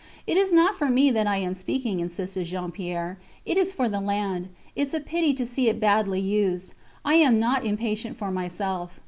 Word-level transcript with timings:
It 0.25 0.35
is 0.35 0.51
not 0.51 0.75
for 0.79 0.89
me 0.89 1.11
that 1.11 1.27
I 1.27 1.37
am 1.37 1.53
speaking, 1.53 1.99
insisted 1.99 2.47
Jean 2.47 2.71
Pierre. 2.71 3.19
It 3.45 3.55
is 3.55 3.71
for 3.71 3.87
the 3.87 3.99
land. 4.01 4.49
Its 4.75 4.95
a 4.95 4.99
pity 4.99 5.31
to 5.35 5.45
see 5.45 5.69
it 5.69 5.79
badly 5.79 6.19
used. 6.19 6.73
I 7.05 7.13
am 7.21 7.39
not 7.39 7.63
impatient 7.67 8.17
for 8.17 8.31
myself. 8.31 8.99